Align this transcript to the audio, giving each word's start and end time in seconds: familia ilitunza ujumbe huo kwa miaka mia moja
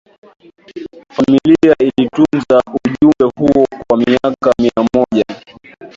familia 1.15 1.75
ilitunza 1.83 2.61
ujumbe 2.85 3.25
huo 3.35 3.65
kwa 3.87 3.97
miaka 3.97 4.53
mia 4.59 4.87
moja 4.93 5.25